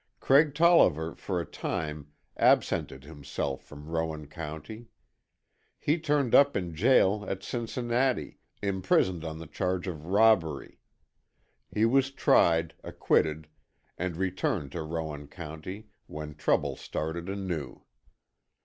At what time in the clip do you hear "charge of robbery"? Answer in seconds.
9.45-10.79